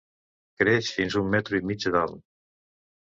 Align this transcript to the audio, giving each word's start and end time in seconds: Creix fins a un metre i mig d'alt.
Creix 0.61 0.89
fins 0.95 1.17
a 1.17 1.21
un 1.25 1.29
metre 1.35 1.59
i 1.63 1.67
mig 1.73 1.89
d'alt. 1.97 2.21